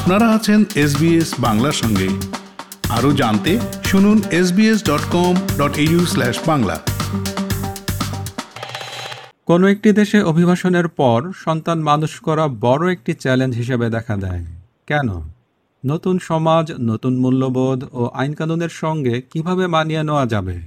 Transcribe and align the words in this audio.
আপনারা 0.00 0.28
আছেন 0.28 0.64
এসবিএস 0.74 1.34
বাংলার 1.38 1.72
সঙ্গে। 1.72 2.08
আরও 2.88 3.12
জানতে 3.12 3.58
শুনুন 3.84 4.22
SBS 4.30 4.84
dot 4.84 5.00
com 5.12 5.34
dot 5.58 5.72
Bangla. 6.46 6.80
কোনো 9.46 9.66
একটি 9.66 9.92
দেশে 9.92 10.22
অভিবাসনের 10.22 10.88
পর 10.88 11.32
সন্তান 11.36 11.80
মানুষ 11.80 12.20
করা 12.20 12.48
বড় 12.48 12.92
একটি 12.92 13.14
চ্যালেঞ্জ 13.14 13.56
হিসেবে 13.56 13.90
দেখা 13.90 14.16
দেয়। 14.16 14.44
কেন? 14.86 15.08
নতুন 15.86 16.18
সমাজ, 16.18 16.72
নতুন 16.80 17.18
মূল্যবোধ 17.18 17.84
ও 17.92 18.10
আইনকানুনের 18.14 18.68
সঙ্গে 18.68 19.22
কীভাবে 19.30 19.66
মানিয়ে 19.66 20.02
নেওয়া 20.02 20.26
যাবে? 20.26 20.60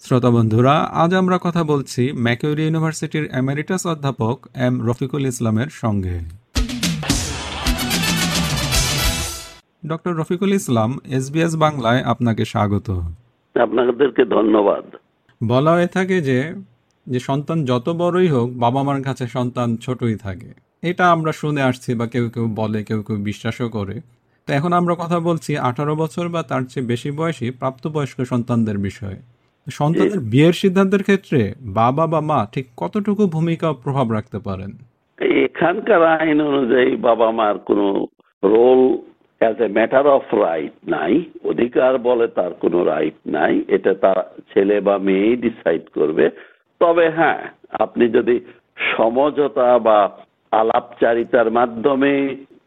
শ্রোতা 0.00 0.30
বন্ধুরা, 0.30 0.74
আজ 0.74 1.14
আমরা 1.14 1.38
কথা 1.42 1.64
বলছি 1.64 2.12
ম্যাকিউরি 2.12 2.62
ইউনিভার্সিটির 2.62 3.28
এমেরিটাস 3.32 3.86
অধ্যাপক 3.86 4.48
এম 4.54 4.88
রফিকুল 4.88 5.26
ইসলামের 5.26 5.66
সঙ্গে। 5.70 6.39
ডক্টর 9.90 10.12
রফিকুল 10.16 10.52
ইসলাম 10.52 10.90
এসবিএস 11.08 11.52
বাংলায় 11.56 12.00
আপনাকে 12.02 12.42
স্বাগত। 12.44 12.88
আপনাদেরকে 13.56 14.22
ধন্যবাদ। 14.36 14.84
বলা 15.40 15.70
হয়ে 15.72 15.90
থাকে 15.96 16.16
যে 16.20 16.38
যে 17.06 17.18
সন্তান 17.20 17.58
যত 17.64 17.86
বড়ই 17.98 18.28
হোক 18.28 18.48
বাবা 18.54 18.80
মার 18.82 19.00
কাছে 19.02 19.24
সন্তান 19.26 19.68
ছোটই 19.76 20.16
থাকে। 20.16 20.50
এটা 20.82 21.04
আমরা 21.12 21.32
শুনে 21.32 21.62
আসছি 21.62 21.90
বা 21.94 22.06
কেউ 22.06 22.24
কেউ 22.34 22.46
বলে 22.56 22.80
কেউ 22.84 23.00
কেউ 23.02 23.16
বিশ্বাসও 23.16 23.68
করে। 23.68 23.96
তো 24.46 24.50
এখন 24.52 24.72
আমরা 24.72 24.94
কথা 24.98 25.18
বলছি 25.20 25.50
আঠারো 25.68 25.94
বছর 25.96 26.24
বা 26.28 26.40
তার 26.42 26.62
চেয়ে 26.62 26.86
বেশি 26.86 27.10
বয়সী 27.10 27.46
প্রাপ্তবয়স্ক 27.50 28.18
সন্তানদের 28.22 28.78
বিষয়ে। 28.78 29.18
সন্তানের 29.70 30.20
বিয়ের 30.32 30.52
সিদ্ধান্তের 30.52 31.02
ক্ষেত্রে 31.02 31.40
বাবা 31.80 32.04
বা 32.06 32.20
মা 32.20 32.40
ঠিক 32.52 32.66
কতটুকু 32.76 33.22
ভূমিকা 33.26 33.68
প্রভাব 33.84 34.06
রাখতে 34.12 34.38
পারেন? 34.38 34.70
এখানকার 35.44 36.02
আইন 36.14 36.38
অনুযায়ী 36.50 36.90
বাবা 37.08 37.28
মার 37.38 37.56
কোনো 37.68 37.86
role 38.44 38.82
as 39.40 39.60
a 39.60 39.68
matter 39.68 40.06
of 40.06 40.24
right 40.34 40.74
নাই। 40.88 41.14
অধিকার 41.44 41.92
বলে 41.98 42.26
তার 42.38 42.52
কোনো 42.62 42.78
রাইট 42.84 43.16
নাই। 43.26 43.54
এটা 43.68 43.92
তার 43.94 44.18
ছেলে 44.52 44.80
বা 44.80 44.94
মেয়েই 44.98 45.36
ডিসাইড 45.36 45.84
করবে। 45.94 46.24
তবে 46.80 47.06
হ্যাঁ 47.08 47.40
আপনি 47.84 48.08
যদি 48.08 48.36
সমঝোতা 48.90 49.78
বা 49.78 49.98
আলাপচারিতার 50.52 51.48
মাধ্যমে 51.50 52.12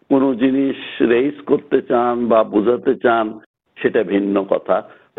কোনো 0.10 0.28
জিনিস 0.34 0.80
রেইজ 1.02 1.38
করতে 1.46 1.82
চান 1.82 2.16
বা 2.28 2.40
বোঝাতে 2.44 2.94
চান, 2.96 3.26
সেটা 3.78 4.02
ভিন্ন 4.04 4.36
কথা। 4.44 4.78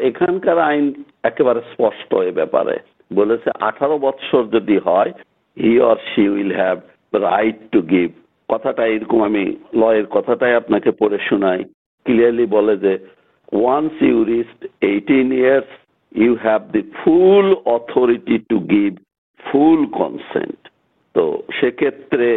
এখানকার 0.09 0.59
আইন 0.59 0.85
একেবারে 1.23 1.61
স্পষ্ট 1.73 2.11
এ 2.15 2.31
ব্যাপারে। 2.31 2.77
বলেছে, 3.13 3.49
আঠারো 3.61 3.97
বৎসর 3.99 4.45
যদি 4.57 4.77
হয় 4.79 5.11
he 5.57 5.73
or 5.81 5.97
she 6.11 6.29
will 6.29 6.53
have 6.57 6.79
right 7.15 7.57
to 7.73 7.81
give 7.95 8.11
কথাটা 8.49 8.83
এরকম 8.87 9.21
আমি 9.23 9.45
লয়ের 9.81 10.07
কথাটাই 10.07 10.55
আপনাকে 10.55 10.91
পড়ে 11.01 11.19
শোনাই। 11.29 11.61
ক্লিয়ারলি 12.07 12.47
বলে 12.57 12.75
যে 12.85 12.93
once 13.53 13.95
you 14.09 14.19
reach 14.25 14.61
eighteen 14.91 15.29
years 15.33 15.71
you 16.13 16.33
have 16.47 16.61
the 16.75 16.83
full 17.01 17.47
authority 17.77 18.37
to 18.51 18.57
give 18.75 18.91
full 19.41 19.81
consent 20.01 20.61
তো 21.15 21.25
সেক্ষেত্রে 21.59 22.29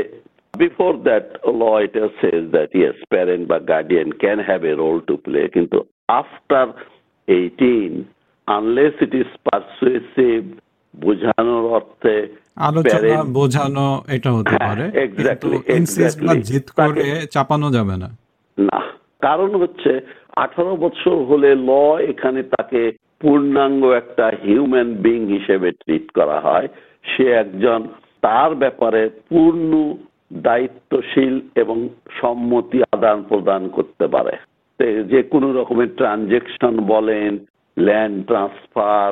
বিফোর 0.54 0.92
দ্যাট 1.08 1.28
ল 1.60 1.62
এটা 1.86 2.04
সেজ 2.22 2.42
দ্যাট 2.56 2.72
ইয়েস 2.80 2.98
প্যারেন্ট 3.14 3.44
বা 3.52 3.58
guardian 3.72 4.10
can 4.22 4.40
have 4.50 4.62
a 4.72 4.74
role 4.84 4.98
to 5.10 5.16
play 5.26 5.42
কিন্তু 5.56 5.78
after 6.20 6.68
eighteen 7.28 7.92
unless 8.48 8.96
it 9.06 9.14
is 9.22 9.30
persuasive 9.50 10.40
বোঝানোর 11.02 11.66
অর্থে 11.72 12.16
আলোচনা 12.56 13.24
বোঝানো 13.24 14.04
এটা 14.08 14.30
হতে 14.32 14.56
হ্যাঁ, 14.56 14.68
পারে। 14.68 14.86
exactly, 15.06 15.58
বা 16.28 16.34
জিদ 16.36 16.68
করে 16.70 17.28
চাপানো 17.32 17.70
যাবে 17.72 17.96
না। 17.98 18.10
না 18.58 18.82
কারণ 19.22 19.56
হচ্ছে 19.56 20.02
আঠারো 20.36 20.76
বছর 20.76 21.16
হলে 21.24 21.56
ল 21.56 21.70
এখানে 22.10 22.44
তাকে 22.44 22.92
পূর্ণাঙ্গ 23.20 23.84
একটা 23.92 24.32
হিউম্যান 24.46 24.94
বিং 24.94 25.20
হিসেবে 25.28 25.72
ট্রিট 25.72 26.12
করা 26.12 26.40
হয়। 26.40 26.68
সে 27.04 27.26
একজন 27.32 27.88
তার 28.22 28.56
ব্যাপারে 28.56 29.10
পূর্ণ 29.30 29.72
দায়িত্বশীল 30.34 31.42
এবং 31.56 31.90
সম্মতি 32.22 32.84
আদান 32.92 33.24
প্রদান 33.24 33.68
করতে 33.68 34.08
পারে। 34.08 34.36
যে 35.04 35.24
কোনো 35.24 35.54
রকমের 35.54 35.90
ট্রানজেকশন 35.96 36.74
বলেন 36.80 37.38
ল্যান্ড 37.78 38.28
ট্রান্সফার 38.28 39.10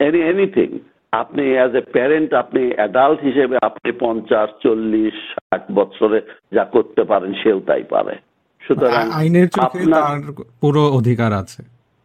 এনি 0.00 0.20
এনিথিং 0.20 0.78
আপনি 1.22 1.44
অ্যাজ 1.54 1.72
এ 1.80 1.82
প্যারেন্ট 1.94 2.30
আপনি 2.42 2.62
অ্যাডাল্ট 2.76 3.20
হিসেবে 3.28 3.56
আপনি 3.68 3.90
পঞ্চাশ 4.04 4.48
চল্লিশ 4.64 5.16
ষাট 5.32 5.64
বছরে 5.78 6.18
যা 6.56 6.64
করতে 6.74 7.02
পারেন 7.10 7.32
সেও 7.42 7.58
তাই 7.68 7.84
পারে। 7.94 8.14
সুতরাং 8.62 9.04
আইনের 9.20 9.48
চোখে 9.56 9.80
আপনার 9.80 10.02
তার 10.02 10.18
পুরো 10.62 10.82
অধিকার 10.98 11.30
আছে। 11.42 11.60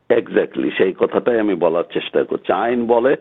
এক্স্যাক্টলি 0.09 0.69
সেই 0.77 0.93
কথাটাই 1.01 1.41
আমি 1.43 1.55
বলার 1.65 1.87
চেষ্টা 1.95 2.19
করছি। 2.29 2.49
আইন 2.65 2.81
বলে 2.93 3.11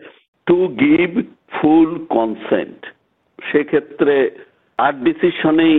টু 0.47 0.59
গিভ 0.83 1.09
ফুল 1.55 1.89
কনসেন্ট 2.17 2.79
সেক্ষেত্রে 3.49 4.15
আর 4.85 4.93
ডিসিশনেই 5.07 5.77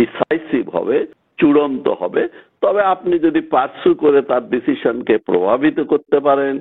ডিসাইসিভ 0.00 0.64
হবে 0.76 0.98
চূড়ান্ত 1.38 1.86
হবে। 2.02 2.22
তবে 2.60 2.80
আপনি 2.94 3.14
যদি 3.26 3.40
পার্সু 3.54 3.90
করে 4.02 4.20
তার 4.30 4.44
ডিসিশনকে 4.54 5.14
প্রভাবিত 5.28 5.78
করতে 5.92 6.18
পারেন 6.28 6.54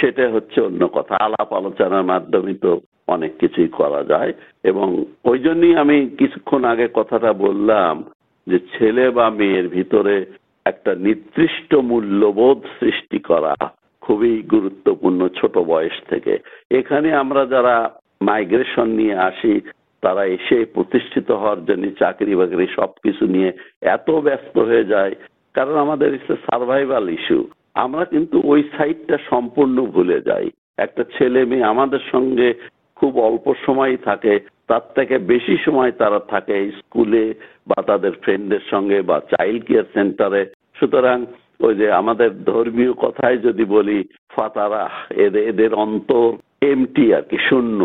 সেটা 0.00 0.24
হচ্ছে 0.30 0.60
অন্য 0.60 0.82
কথা। 0.88 1.14
আলাপ 1.16 1.52
আলোচনার 1.52 2.04
মাধ্যমে 2.04 2.54
তো 2.54 2.80
অনেক 3.08 3.32
কিছুই 3.38 3.68
করা 3.68 4.04
যায় 4.04 4.32
এবং 4.64 5.04
ওই 5.24 5.38
জন্যই 5.38 5.74
আমি 5.76 5.96
কিছুক্ষণ 6.18 6.64
আগে 6.64 6.86
কথাটা 6.94 7.32
বললাম 7.32 8.04
যে 8.46 8.58
ছেলে 8.58 9.10
বা 9.10 9.30
মেয়ের 9.30 9.68
ভিতরে 9.68 10.26
একটা 10.64 10.94
নির্দিষ্ট 10.94 11.74
মূল্যবোধ 11.74 12.58
সৃষ্টি 12.80 13.18
করা 13.18 13.54
খুবই 14.02 14.42
গুরুত্বপূর্ণ 14.42 15.28
ছোট 15.28 15.58
বয়স 15.58 15.96
থেকে। 16.08 16.38
এখানে 16.70 17.08
আমরা 17.12 17.42
যারা 17.46 17.90
মাইগ্রেশন 18.22 18.88
নিয়ে 18.88 19.16
আসি, 19.18 19.60
তারা 20.02 20.24
এসে 20.26 20.64
প্রতিষ্ঠিত 20.74 21.30
হওয়ার 21.30 21.64
জন্য, 21.64 21.84
চাকরি 21.98 22.34
বাকরি 22.34 22.66
সবকিছু 22.76 23.24
নিয়ে 23.26 23.50
এত 23.82 24.10
ব্যস্ত 24.10 24.58
হয়ে 24.58 24.84
যায়। 24.84 25.14
কারণ 25.54 25.74
আমাদের 25.76 26.10
সার্ভাইভাল 26.46 27.08
ইস্যু 27.08 27.40
আমরা 27.84 28.04
কিন্তু 28.04 28.36
ওই 28.44 28.60
সাইডটা 28.76 29.16
সম্পূর্ণ 29.30 29.76
ভুলে 29.84 30.18
যাই। 30.20 30.46
একটা 30.78 31.02
ছেলে 31.18 31.40
মেয়ে 31.44 31.64
আমাদের 31.64 32.02
সঙ্গে 32.12 32.48
খুব 32.96 33.12
অল্প 33.20 33.46
সময় 33.66 33.96
থাকে, 33.96 34.34
তার 34.66 34.84
থেকে 34.94 35.18
বেশি 35.18 35.56
সময় 35.64 35.92
তারা 35.92 36.20
থাকে 36.28 36.56
স্কুলে 36.78 37.34
বা 37.66 37.78
তাদের 37.82 38.12
ফ্রেন্ডের 38.22 38.64
সঙ্গে 38.70 38.98
বা 39.02 39.20
চাইল্ড 39.20 39.64
কেয়ার 39.64 39.84
সেন্টারে 39.94 40.42
সুতরাং 40.74 41.18
ওই 41.60 41.74
যে 41.74 41.86
আমাদের 41.92 42.30
ধর্মীয় 42.44 42.92
কথায় 42.92 43.38
যদি 43.38 43.64
বলি, 43.64 43.98
ফাতারা 44.28 44.90
এদের 45.16 45.44
এদের 45.48 45.72
অন্তর 45.74 46.28
এমটি 46.62 47.04
আর 47.14 47.22
কি, 47.22 47.38
শূন্য। 47.48 47.80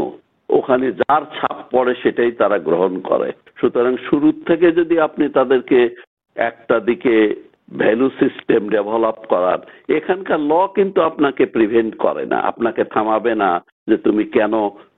ওখানে 0.50 0.88
যার 0.92 1.24
ছাপ 1.36 1.58
পড়ে 1.72 1.94
সেটাই 2.04 2.32
তারা 2.32 2.58
গ্রহণ 2.58 2.94
করে। 3.00 3.30
সুতরাং 3.60 3.94
শুরুর 4.10 4.38
থেকে 4.48 4.68
যদি 4.72 4.96
আপনি 5.00 5.26
তাদেরকে 5.30 5.80
একটা 6.36 6.80
দিকে 6.80 7.16
ভ্যালু 7.70 8.08
সিস্টেম 8.22 8.62
ডেভেলপ 8.76 9.18
করার। 9.32 9.60
এখানকার 9.98 10.40
ল 10.52 10.54
কিন্তু 10.78 11.00
আপনাকে 11.10 11.44
প্রিভেন্ট 11.56 11.94
করে 12.06 12.24
না। 12.26 12.38
আপনাকে 12.52 12.84
থামাবে 12.94 13.34
না 13.44 13.52
যে 13.90 13.98
তুমি 14.06 14.24
কেন 14.36 14.54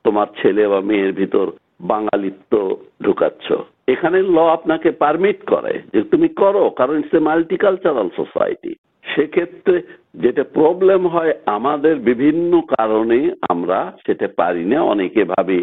তোমার 0.05 0.27
ছেলে 0.39 0.63
বা 0.67 0.79
মেয়ের 0.89 1.13
ভিতর 1.21 1.45
বাঙালিত্ব 1.91 2.53
ঢুকাচ্ছ। 3.03 3.47
এখানে 3.93 4.17
ল 4.35 4.37
আপনাকে 4.57 4.89
পারমিট 5.03 5.39
করে 5.53 5.73
যে 5.93 6.01
তুমি 6.11 6.27
করো, 6.41 6.63
কারণ 6.79 6.95
ইটস 6.99 7.15
এ 7.19 7.21
মাল্টিকালচারাল 7.29 8.09
সোসাইটি 8.19 8.73
সেক্ষেত্রে 9.05 9.77
যেটা 10.23 10.43
প্রবলেম 10.57 11.01
হয় 11.07 11.33
আমাদের 11.57 11.95
বিভিন্ন 12.09 12.51
কারণে 12.75 13.19
আমরা 13.53 13.79
সেটা 14.05 14.27
পারি 14.39 14.63
না। 14.71 14.79
অনেকে 14.93 15.21
ভাবি 15.33 15.61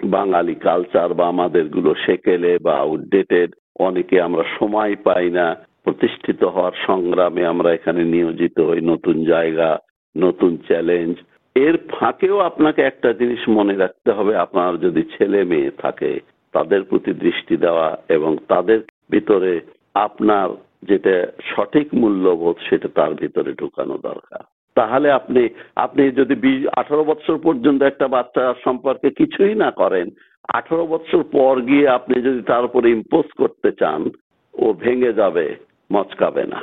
বাঙালি 0.00 0.54
কালচার 0.66 1.08
বা 1.18 1.24
আমাদেরগুলো 1.34 1.90
সেকেলে 2.04 2.52
বা 2.66 2.74
আউটডেটেড 2.78 3.50
অনেকে 3.86 4.16
আমরা 4.26 4.44
সময় 4.58 4.94
পাই 5.06 5.28
না। 5.38 5.46
প্রতিষ্ঠিত 5.86 6.40
হওয়ার 6.54 6.74
সংগ্রামে 6.88 7.42
আমরা 7.52 7.70
এখানে 7.78 8.02
নিয়োজিত 8.14 8.56
হই, 8.68 8.80
নতুন 8.92 9.16
জায়গা, 9.32 9.70
নতুন 10.16 10.52
চ্যালেঞ্জ 10.68 11.14
এর 11.56 11.76
ফাঁকেও 11.92 12.36
আপনাকে 12.50 12.80
একটা 12.82 13.10
জিনিস 13.20 13.42
মনে 13.58 13.74
রাখতে 13.82 14.10
হবে, 14.16 14.32
আপনার 14.44 14.72
যদি 14.84 15.02
ছেলে 15.14 15.40
মেয়ে 15.52 15.72
থাকে, 15.82 16.12
তাদের 16.54 16.80
প্রতি 16.90 17.12
দৃষ্টি 17.24 17.54
দেওয়া 17.64 17.88
এবং 18.16 18.32
তাদের 18.52 18.78
ভিতরে 19.12 19.52
আপনার 20.06 20.48
যেটা 20.90 21.14
সঠিক 21.50 21.86
মূল্যবোধ, 22.00 22.56
সেটা 22.68 22.88
তার 22.98 23.12
ভিতরে 23.22 23.50
ঢুকানো 23.60 23.96
দরকার। 24.08 24.42
তাহলে 24.76 25.08
আপনি 25.18 25.42
আপনি 25.84 26.02
যদি 26.20 26.34
আঠারো 26.80 27.02
বছর 27.10 27.36
পর্যন্ত 27.46 27.80
একটা 27.82 28.06
বাচ্চা 28.16 28.44
সম্পর্কে 28.66 29.08
কিছুই 29.20 29.54
না 29.64 29.70
করেন, 29.80 30.06
আঠারো 30.58 30.84
বছর 30.94 31.20
পর 31.36 31.54
গিয়ে 31.68 31.86
আপনি 31.98 32.16
যদি 32.26 32.40
তার 32.50 32.62
উপরে 32.68 32.86
ইম্পোজ 32.90 33.26
করতে 33.40 33.70
চান, 33.80 34.00
ও 34.54 34.64
ভেঙে 34.82 35.12
যাবে। 35.20 35.46
মচকাবে 35.94 36.44
না। 36.52 36.60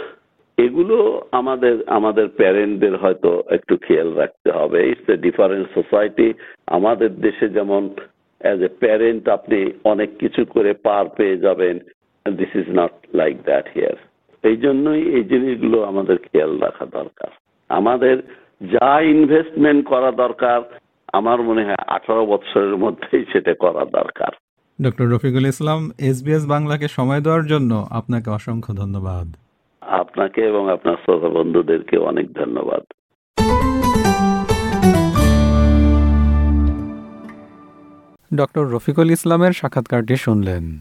এগুলো 0.57 0.97
আমাদের 1.31 1.75
আমাদের 1.87 2.27
প্যারেন্টদের 2.39 2.95
হয়তো 2.95 3.31
একটু 3.49 3.73
খেয়াল 3.85 4.09
রাখতে 4.13 4.49
হবে। 4.51 4.79
ইটস 4.91 5.07
এ 5.09 5.17
ডিফারেন্ট 5.17 5.65
সোসাইটি 5.73 6.27
আমাদের 6.77 7.11
দেশে 7.25 7.47
যেমন 7.57 7.83
অ্যাজ 8.41 8.59
এ 8.61 8.71
প্যারেন্ট 8.79 9.23
আপনি 9.29 9.59
অনেক 9.83 10.09
কিছু 10.17 10.41
করে 10.45 10.71
পার 10.85 11.05
পেয়ে 11.17 11.37
যাবেন 11.37 11.75
this 12.25 12.51
is 12.55 12.67
not 12.69 12.93
like 13.13 13.35
that 13.43 13.65
here 13.73 13.97
এই 14.43 14.57
জন্যই 14.57 15.01
এই 15.15 15.23
জিনিসগুলো 15.23 15.77
আমাদের 15.83 16.17
খেয়াল 16.17 16.53
রাখা 16.59 16.85
দরকার। 16.85 17.31
আমাদের 17.69 18.15
যা 18.73 18.91
ইনভেস্টমেন্ট 19.15 19.81
করা 19.87 20.11
দরকার, 20.23 20.59
আমার 21.13 21.39
মনে 21.41 21.63
হয় 21.63 21.81
আঠারো 21.87 22.23
বছরের 22.25 22.75
মধ্যেই 22.77 23.23
সেটা 23.31 23.53
করা 23.53 23.83
দরকার। 23.99 24.31
ডক্টর 24.81 25.07
রফিকুল 25.07 25.45
ইসলাম 25.45 25.91
এসবিএস 25.99 26.45
বাংলাকে 26.47 26.87
সময় 26.87 27.21
দেওয়ার 27.21 27.45
জন্য 27.45 27.87
আপনাকে 27.89 28.29
অসংখ্য 28.29 28.73
ধন্যবাদ। 28.73 29.27
আপনাকে 29.81 30.41
এবং 30.41 30.71
আপনার 30.71 30.95
শ্রোতা 30.95 31.29
বন্ধুদেরকে 31.29 31.97
অনেক 31.97 32.33
ধন্যবাদ। 32.33 32.81
ডক্টর 38.35 38.65
রফিকুল 38.67 39.11
ইসলামের 39.11 39.51
সাক্ষাৎকারটি 39.51 40.15
শুনলেন। 40.15 40.79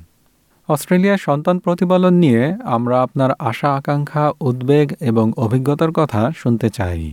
অস্ট্রেলিয়ায় 0.68 1.18
সন্তান 1.18 1.58
প্রতিপালন 1.58 2.14
নিয়ে 2.14 2.56
আমরা 2.64 3.02
আপনার 3.02 3.30
আশা 3.38 3.74
আকাঙ্ক্ষা 3.74 4.32
উদ্বেগ 4.40 4.92
এবং 5.00 5.32
অভিজ্ঞতার 5.36 5.92
কথা 5.92 6.30
শুনতে 6.36 6.68
চাই। 6.68 7.12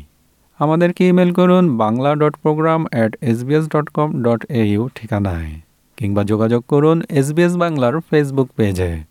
আমাদেরকে 0.59 1.07
ইমেল 1.07 1.31
করুন 1.33 1.77
Bangla 1.77 2.15
dot 2.15 2.35
program 2.41 2.85
at 2.91 3.15
SBS 3.21 3.67
dot 3.67 3.89
com 3.89 4.23
dot 4.23 4.45
AU 4.49 4.89
ঠিকানায়। 4.95 5.64
কিংবা 5.97 6.23
যোগাযোগ 6.23 6.63
করুন 6.67 7.01
এসবিএস 7.09 7.55
বাংলার 7.55 7.99
ফেসবুক 7.99 8.49
পেজে। 8.55 9.03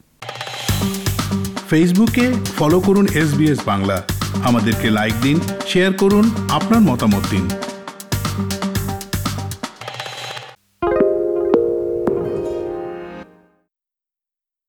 ফেসবুকে 1.70 2.32
ফলো 2.58 2.80
করুন 2.80 3.06
এস 3.06 3.60
বাংলা। 3.66 4.02
আমাদেরকে 4.44 4.90
লাইক 4.90 5.14
দিন, 5.22 5.40
শেয়ার 5.66 5.92
করুন 5.92 6.30
আপনার 6.50 6.80
মতামত 6.80 7.22
দিন। 7.30 7.48